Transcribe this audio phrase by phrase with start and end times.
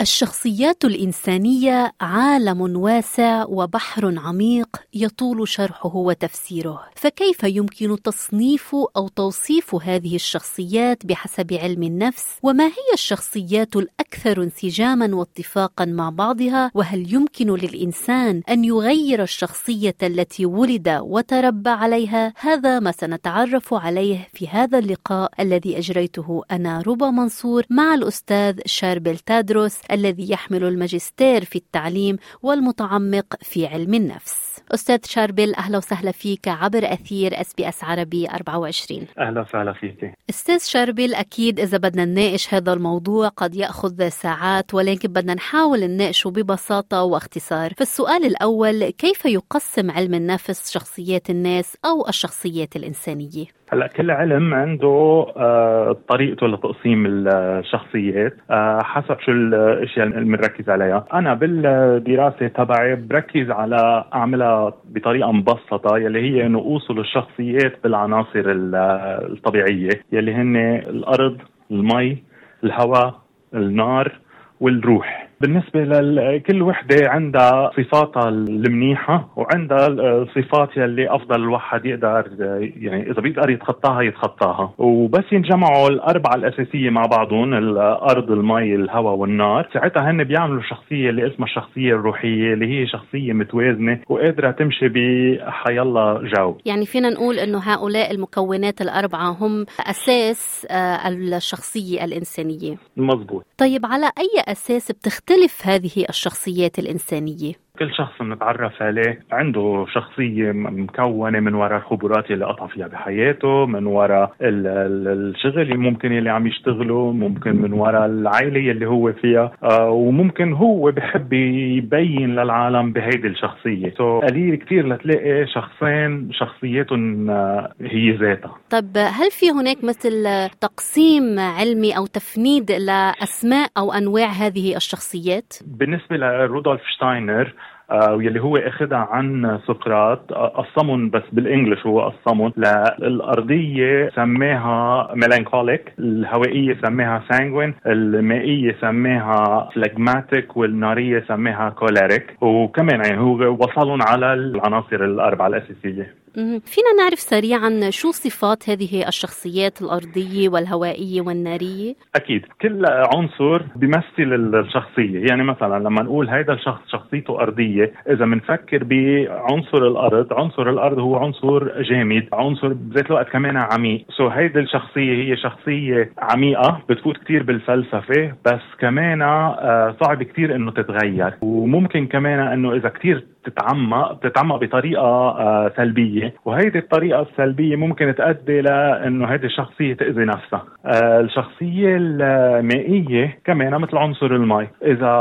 [0.00, 6.84] الشخصيات الإنسانية عالم واسع وبحر عميق يطول شرحه وتفسيره.
[6.94, 15.16] فكيف يمكن تصنيف أو توصيف هذه الشخصيات بحسب علم النفس؟ وما هي الشخصيات الأكثر انسجاما
[15.16, 22.92] واتفاقا مع بعضها؟ وهل يمكن للإنسان أن يغير الشخصية التي ولد وتربى عليها؟ هذا ما
[22.92, 29.76] سنتعرف عليه في هذا اللقاء الذي أجريته أنا ربى منصور مع الأستاذ شاربل تادروس.
[29.90, 34.60] الذي يحمل الماجستير في التعليم والمتعمق في علم النفس.
[34.74, 40.14] أستاذ شاربل أهلا وسهلا فيك عبر أثير SBS عربي 24 أهلا وسهلا فيك.
[40.30, 46.30] أستاذ شاربل أكيد إذا بدنا نناقش هذا الموضوع قد يأخذ ساعات ولكن بدنا نحاول نناقشه
[46.30, 47.74] ببساطة واختصار.
[47.76, 55.26] فالسؤال الأول كيف يقسم علم النفس شخصيات الناس أو الشخصيات الإنسانية؟ هلا كل علم عنده
[55.36, 63.50] آه طريقته لتقسيم الشخصيات آه حسب شو الأشياء اللي بنركز عليها، أنا بالدراسة تبعي بركز
[63.50, 70.56] على أعملها بطريقة مبسطة يلي هي إنه أوصل الشخصيات بالعناصر الطبيعية يلي هن
[70.88, 71.38] الأرض،
[71.70, 72.22] المي،
[72.64, 73.14] الهواء،
[73.54, 74.12] النار
[74.60, 75.19] والروح.
[75.40, 82.30] بالنسبة لكل وحدة عندها صفاتها المنيحة وعندها الصفات يلي أفضل الواحد يقدر
[82.76, 84.74] يعني إذا بيقدر يتخطاها يتخطاها.
[84.78, 89.68] وبس ينجمعوا الأربعة الأساسية مع بعضهم الأرض المي الهواء والنار.
[89.74, 96.18] ساعتها هن بيعملوا شخصية اللي اسمها الشخصية الروحية اللي هي شخصية متوازنة وقادرة تمشي بحيالله
[96.22, 96.56] جو.
[96.66, 102.76] يعني فينا نقول أنه هؤلاء المكونات الأربعة هم أساس آه، الشخصية الإنسانية.
[102.96, 104.90] مزبوط طيب على أي أساس
[105.30, 112.44] بتختلف هذه الشخصيات الإنسانية؟ كل شخص بنتعرف عليه عنده شخصية مكونة من وراء الخبرات اللي
[112.44, 118.70] قطع فيها بحياته من وراء الشغل اللي ممكن اللي عم يشتغله ممكن من وراء العائلة
[118.70, 125.46] اللي هو فيها آه وممكن هو بحب يبين للعالم بهيدي الشخصية سو قليل كثير لتلاقي
[125.46, 130.26] شخصين شخصيتهم آه هي ذاتها طب هل في هناك مثل
[130.60, 137.54] تقسيم علمي أو تفنيد لأسماء أو أنواع هذه الشخصيات؟ بالنسبة لرودولف شتاينر
[137.90, 142.52] واللي هو أخذها عن سقراط آه، قسمهم بس بال English هو قسمهم
[142.98, 153.56] للارضيه سماها melancholic الهوائية سماها sanguine المائية سماها phlegmatic والنارية سماها choleric وكمان يعني هو
[153.60, 156.19] وصلهم على العناصر الأربعة الأساسية.
[156.34, 162.46] فينا نعرف سريعا شو صفات هذه الشخصيات الأرضية والهوائية والنارية؟ أكيد.
[162.62, 165.26] كل عنصر بيمثل الشخصية.
[165.30, 171.16] يعني مثلا لما نقول هذا الشخص شخصيته أرضية إذا بنفكر بعنصر الأرض عنصر الأرض هو
[171.16, 174.04] عنصر جامد عنصر بذات الوقت كمان عميق.
[174.16, 180.70] سو هيدي الشخصية هي شخصية عميقة بتفوت كتير بالفلسفة بس كمان آه، صعب كتير إنه
[180.70, 181.34] تتغير.
[181.42, 186.34] وممكن كمان إنه إذا كتير تتعمق بتتعمق بطريقة آه، سلبية.
[186.44, 190.64] وهيدي الطريقة السلبية ممكن تؤدي لأنه هيدي الشخصية تأذي نفسها.
[190.86, 194.68] آه، الشخصية المائية كمان مثل عنصر المي.
[194.82, 195.20] إذا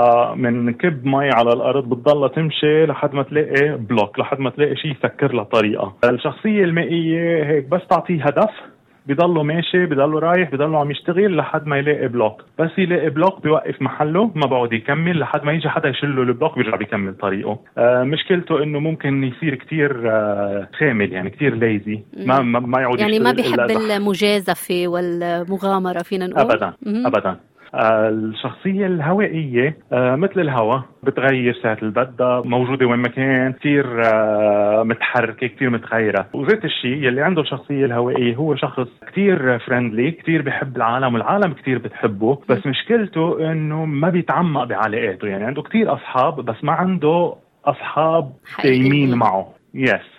[0.79, 5.33] كب مي على الأرض بتضلها تمشي لحد ما تلاقي block لحد ما تلاقي شيء يسكر
[5.33, 5.93] لها طريقة.
[6.03, 8.78] الشخصية المائية هيك بس تعطيه هدف.
[9.07, 12.41] بضله ماشي بضله رايح بضله عم يشتغل لحد ما يلاقي block.
[12.59, 16.55] بس يلاقي block بيوقف محله ما بعد يكمل لحد ما يجي حدا يشله ال block
[16.55, 17.59] بيرجع بيكمل طريقه.
[17.77, 22.99] آه مشكلته إنه ممكن يصير كتير آه خامل يعني كتير lazy ما ما, ما يعود
[22.99, 26.41] يعني ما بيحب المجازفة والمغامرة فينا نقول.
[26.51, 27.39] ابدا ابدا.
[27.75, 34.83] الشخصية الهوائية آه، مثل الهواء بتغير ساعة اللي بدها موجودة وين ما كان كثير آه،
[34.83, 36.25] متحركة كثير متغيرة.
[36.33, 41.77] وذات الشيء يلي عنده الشخصية الهوائية هو شخص كثير friendly كثير بحب العالم والعالم كثير
[41.77, 42.39] بتحبه.
[42.49, 47.35] بس مشكلته إنه ما بيتعمق بعلاقاته يعني عنده كثير أصحاب بس ما عنده
[47.65, 48.31] أصحاب
[48.63, 49.53] دايمين معه.
[49.73, 50.18] yes yes.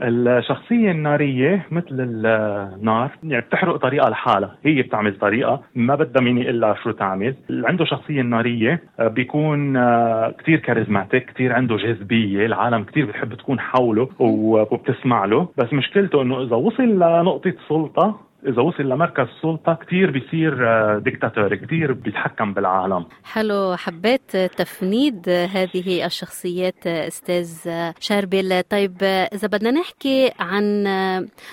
[0.00, 6.60] الشخصية النارية مثل النار يعني بتحرق طريقة لحالها هي بتعمل طريقة ما بدها مين يقول
[6.60, 7.34] لها شو تعمل.
[7.50, 13.34] اللي عنده شخصية نارية آه، بيكون آه، كتير charismatic كتير عنده جاذبية العالم كتير بتحب
[13.34, 15.48] تكون حوله وبتسمع له.
[15.58, 21.54] بس مشكلته إنه إذا وصل لنقطة سلطة إذا وصل لمركز السلطة كثير بيصير آه، ديكتاتور
[21.54, 23.06] كثير بيتحكم بالعالم.
[23.24, 27.70] حلو حبيت تفنيد هذه الشخصيات أستاذ
[28.00, 30.86] شاربل طيب إذا بدنا نحكي عن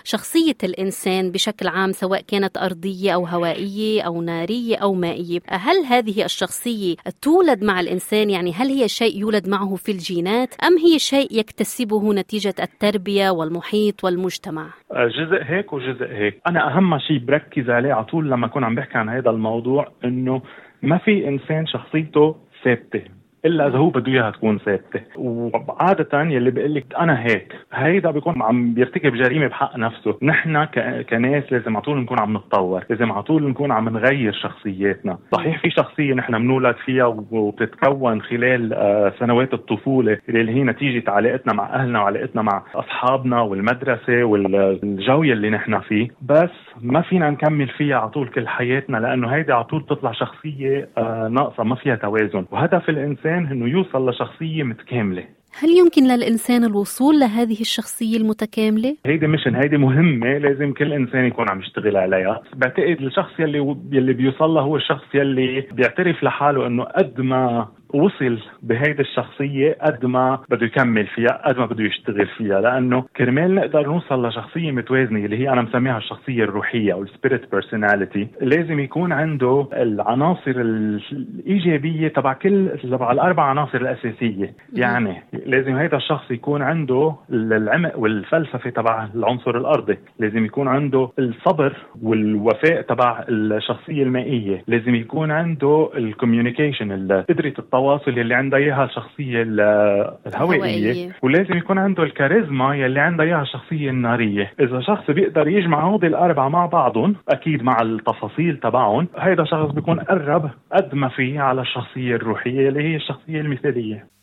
[0.04, 6.26] شخصية الإنسان بشكل عام سواء كانت أرضية أو هوائية أو نارية أو مائية هل هذه
[6.26, 11.40] الشخصية تولد مع الإنسان؟ يعني هل هي شيء يولد معه في الجينات أم هي شيء
[11.40, 16.42] يكتسبه نتيجة التربية والمحيط والمجتمع؟ آه، جزء هيك وجزء هيك.
[16.48, 20.42] أنا أهم شيء بركز عليه على طول لما أكون عم بحكي عن هذا الموضوع إنه
[20.82, 23.21] ما في إنسان شخصيته ثابتة.
[23.46, 25.02] إلا إذا هو بده إياها تكون ثابتة.
[25.18, 30.66] وعادة يلي بيقول لك أنا هيك هيدا بيكون عم بيرتكب جريمة بحق نفسه نحن
[31.10, 35.18] كناس لازم على طول نكون عم نتطور لازم على طول نكون عم نغير شخصياتنا.
[35.36, 41.54] صحيح في شخصية نحن بنولد فيها وبتتكون خلال آه، سنوات الطفولة اللي هي نتيجة علاقتنا
[41.54, 46.08] مع أهلنا وعلاقتنا مع أصحابنا والمدرسة والجو اللي نحن فيه.
[46.22, 46.50] بس
[46.82, 51.28] ما فينا نكمل فيها على طول كل حياتنا لأنه هيدي على طول تطلع شخصية آه،
[51.28, 52.46] ناقصة ما فيها توازن.
[52.52, 55.24] وهدف الإنسان الإنسان أنه يوصل لشخصية متكاملة
[55.60, 61.46] هل يمكن للإنسان الوصول لهذه الشخصية المتكاملة؟ هيدي mission هيدي مهمة لازم كل إنسان يكون
[61.50, 66.84] عم يشتغل عليها بعتقد الشخص يلي يلي بيوصل له هو الشخص يلي بيعترف لحاله أنه
[66.84, 72.62] قد ما وصل بهيدي الشخصية قد ما بده يكمل فيها قد ما بده يشتغل فيها
[72.62, 77.52] لأنه كرمال نقدر نوصل لشخصية متوازنة اللي هي أنا مسميها الشخصية الروحية أو ال spirit
[77.52, 84.54] personality لازم يكون عنده العناصر الإيجابية تبع كل تبع الأربع عناصر الأساسية.
[84.74, 89.98] يعني لازم هذا الشخص يكون عنده العمق والفلسفة تبع العنصر الأرضي.
[90.20, 94.64] لازم يكون عنده الصبر والوفاء تبع الشخصية المائية.
[94.68, 96.92] لازم يكون عنده الكوميونيكيشن
[97.30, 99.42] قدرة التواصل التواصل يلي عندها إياها الشخصية
[100.28, 101.12] الهوائية.
[101.22, 104.52] ولازم يكون عنده الكاريزما يلي عندها إياها الشخصية النارية.
[104.60, 110.00] إذا شخص بيقدر يجمع هودي الأربعة مع بعضهم أكيد مع التفاصيل تبعهم هيدا شخص بيكون
[110.00, 114.21] قرب قد ما فيه على الشخصية الروحية اللي هي الشخصية المثالية.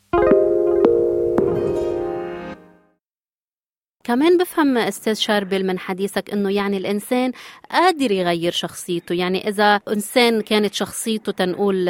[4.08, 7.32] كمان بفهم أستاذ شاربل من حديثك إنه يعني الإنسان
[7.70, 9.14] قادر يغير شخصيته.
[9.14, 11.88] يعني إذا إنسان كانت شخصيته تنقول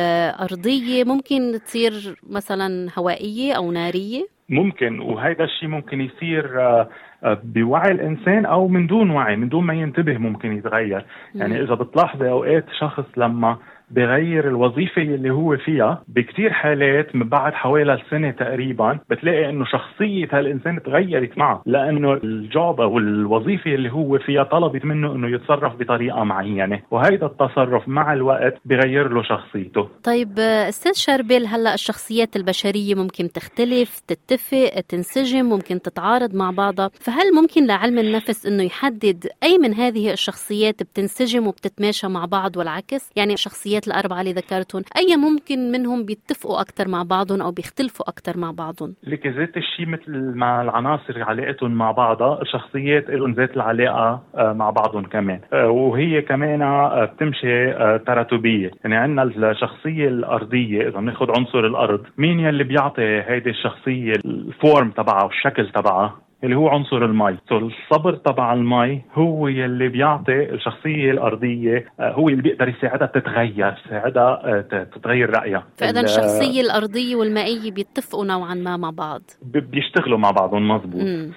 [0.48, 1.92] أرضية ممكن تصير
[2.30, 6.88] مثلا هوائية أو نارية؟ ممكن وهذا الشيء ممكن يصير آه،
[7.24, 11.06] آه، بوعي الإنسان أو من دون وعي من دون ما ينتبه ممكن يتغير.
[11.34, 13.58] يعني إذا بتلاحظي أوقات شخص لما
[13.90, 20.28] بغير الوظيفة اللي هو فيها بكتير حالات من بعد حوالي سنة تقريبا بتلاقي إنه شخصية
[20.32, 26.24] هالإنسان تغيرت معه لأنه الجوب أو الوظيفة اللي هو فيها طلبت منه إنه يتصرف بطريقة
[26.24, 29.88] معينة وهيدا التصرف مع الوقت بغير له شخصيته.
[30.04, 37.34] طيب أستاذ شربل هلأ الشخصيات البشرية ممكن تختلف تتفق تنسجم ممكن تتعارض مع بعضها فهل
[37.34, 43.36] ممكن لعلم النفس إنه يحدد أي من هذه الشخصيات بتنسجم وبتتماشى مع بعض والعكس؟ يعني
[43.36, 48.36] شخصيات الشخصيات الأربعة اللي ذكرتهم أي ممكن منهم بيتفقوا أكثر مع بعضهم أو بيختلفوا أكثر
[48.36, 54.22] مع بعضهم؟ لك ذات الشيء مثل مع العناصر علاقتهم مع بعضها الشخصيات لهم ذات العلاقة
[54.36, 55.40] آه، مع بعضهم كمان.
[55.52, 58.70] آه، وهي كمان آه، بتمشي تراتبية.
[58.84, 65.24] يعني عندنا الشخصية الأرضية إذا بناخذ عنصر الأرض مين يلي بيعطي هيدي الشخصية الفورم تبعها
[65.24, 72.12] والشكل تبعها؟ اللي هو عنصر المي الصبر تبع المي هو يلي بيعطي الشخصية الأرضية آه،
[72.12, 75.66] هو اللي بيقدر يساعدها تتغير يساعدها آه، تتغير رأيها.
[75.76, 79.22] فإذا الشخصية الأرضية والمائية بيتفقوا نوعا ما مع بعض.
[79.42, 81.30] بيشتغلوا مع بعضهم مزبوط م.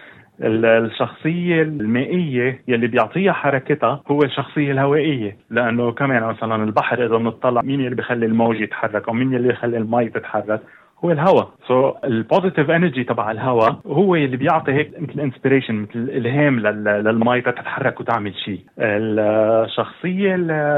[0.44, 7.81] الشخصية المائية يلي بيعطيها حركتها هو الشخصية الهوائية لأنه كمان مثلا البحر إذا بنطلع مين
[7.81, 10.62] يلي بيخلي الموج يتحرك أو مين يلي بيخلي المي تتحرك؟
[11.06, 16.10] هو الهواء so ال positive energy تبع الهواء هو اللي بيعطي هيك مثل inspiration مثل
[16.10, 20.36] إلهام للمي تتحرك وتعمل شيء الشخصية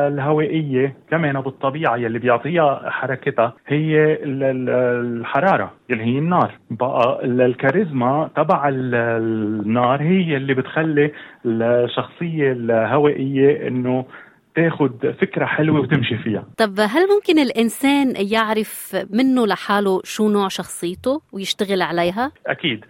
[0.07, 6.51] الهوائية كمان بالطبيعة يلي بيعطيها حركتها هي الحرارة اللي هي النار.
[6.71, 11.11] بقى الكاريزما تبع النار هي اللي بتخلي
[11.45, 14.05] الشخصية الهوائية إنه
[14.55, 16.45] تاخذ فكرة حلوة وتمشي فيها.
[16.57, 22.85] طب هل ممكن الإنسان يعرف منه لحاله شو نوع شخصيته ويشتغل عليها؟ أكيد.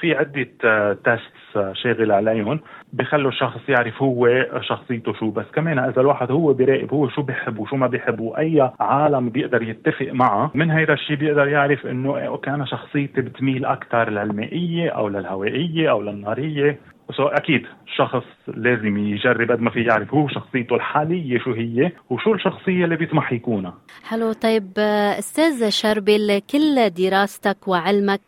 [0.00, 0.48] في عدة
[0.92, 2.60] test آه، شاغل عليهم.
[2.92, 5.30] بخلوا الشخص يعرف هو شخصيته شو.
[5.30, 9.62] بس كمان إذا الواحد هو بيراقب هو شو بيحب وشو ما بيحب واي عالم بيقدر
[9.62, 15.08] يتفق معه من هيدا الشيء بيقدر يعرف إنه okay أنا شخصيتي بتميل أكثر للمائية أو
[15.08, 16.78] للهوائية أو للنارية.
[17.18, 20.14] أكيد الشخص لازم يجرب قد ما في يعرف.
[20.14, 24.32] هو شخصيته الحالية شو هي؟ وشو الشخصية اللي بيطمح يكونها حلو.
[24.32, 24.72] طيب
[25.18, 28.20] أستاذ شربل كل دراستك وعلمك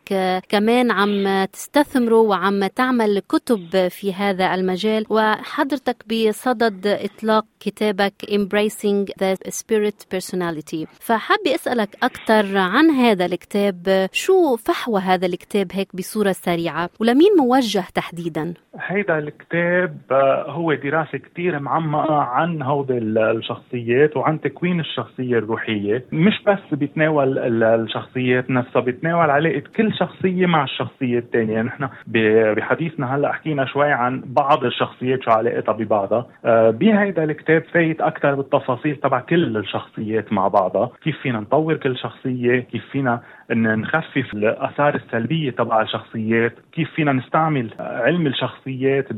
[0.48, 9.50] كمان عم تستثمروا وعم تعمل كتب في هذا المجال وحضرتك بصدد إطلاق كتابك Embracing the
[9.50, 10.86] Spirit Personality.
[11.00, 14.08] فحابة أسألك أكثر عن هذا الكتاب.
[14.12, 21.18] شو فحوى هذا الكتاب هيك بصورة سريعة؟ ولمين موجه تحديدا؟ هيدا الكتاب آه، هو دراسة
[21.18, 26.04] كتير معمقة عن هودي الشخصيات وعن تكوين الشخصية الروحية.
[26.12, 33.16] مش بس بيتناول الشخصيات نفسها بيتناول علاقة كل شخصية مع الشخصية الثانية يعني نحن بحديثنا
[33.16, 36.26] هلأ حكينا شوي عن بعض الشخصيات شو علاقتها ببعضها.
[36.44, 40.90] آه، بهيدا الكتاب فايت أكثر بالتفاصيل تبع كل الشخصيات مع بعضها.
[41.02, 43.20] كيف فينا نطور كل شخصية؟ كيف فينا
[43.52, 49.12] إن نخفف الآثار السلبية تبع الشخصيات كيف فينا نستعمل علم الشخصيات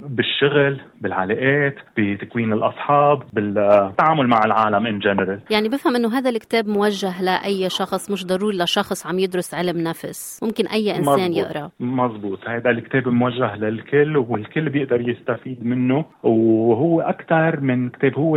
[0.00, 7.22] بالشغل بالعلاقات بتكوين الأصحاب بالتعامل مع العالم in general يعني بفهم إنه هذا الكتاب موجه
[7.22, 10.40] لأي شخص مش ضروري لشخص عم يدرس علم نفس.
[10.42, 11.36] ممكن أي إنسان مزبوط.
[11.36, 11.70] يقرأ.
[11.80, 16.04] مزبوط هذا الكتاب موجه للكل والكل بيقدر يستفيد منه.
[16.22, 18.36] وهو أكثر من كتاب هو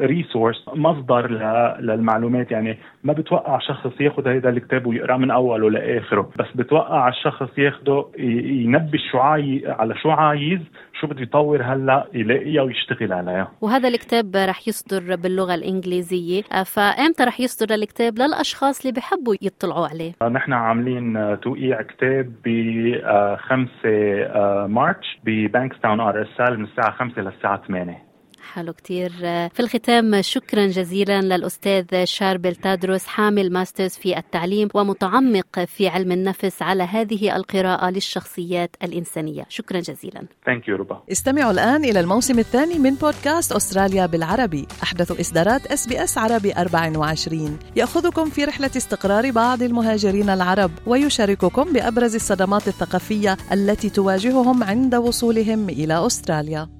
[0.00, 1.30] ريسورس مصدر
[1.80, 2.50] للمعلومات.
[2.50, 6.30] يعني ما بتوقع شخص ياخذ هذا الكتاب ويقرا من أوله لآخره.
[6.38, 10.60] بس بتوقع الشخص ياخده ينبش شو عاي على شو عايز
[11.00, 13.48] شو بده يطور هلأ يلاقيها ويشتغل عليها.
[13.60, 16.42] وهذا الكتاب رح يصدر باللغة الإنجليزية.
[16.64, 22.48] فامتى رح يصدر الكتاب للأشخاص اللي بحبوا يطلعوا عليه؟ نحن عاملين توقيع كتاب ب
[23.36, 28.07] 5 آه، March ببانكس تاون RSL من الساعة 5 للساعة 8
[28.58, 29.10] حلو كتير.
[29.48, 36.62] في الختام شكرا جزيلا للأستاذ شاربل تادروس حامل masters في التعليم ومتعمق في علم النفس
[36.62, 39.44] على هذه القراءة للشخصيات الإنسانية.
[39.48, 40.20] شكرا جزيلا.
[40.20, 41.02] Thank you, ربا.
[41.12, 44.66] استمعوا الآن إلى الموسم الثاني من بودكاست أستراليا بالعربي.
[44.82, 51.72] أحدث إصدارات إس بي إس عربي 24 يأخذكم في رحلة استقرار بعض المهاجرين العرب ويشارككم
[51.72, 56.77] بأبرز الصدمات الثقافية التي تواجههم عند وصولهم إلى أستراليا.